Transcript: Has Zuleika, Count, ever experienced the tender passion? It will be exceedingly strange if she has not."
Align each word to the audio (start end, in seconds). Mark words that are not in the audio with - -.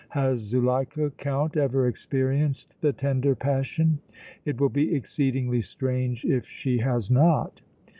Has 0.09 0.39
Zuleika, 0.39 1.11
Count, 1.15 1.55
ever 1.55 1.85
experienced 1.87 2.73
the 2.81 2.91
tender 2.91 3.35
passion? 3.35 3.99
It 4.45 4.59
will 4.59 4.69
be 4.69 4.95
exceedingly 4.95 5.61
strange 5.61 6.25
if 6.25 6.47
she 6.47 6.79
has 6.79 7.11
not." 7.11 7.61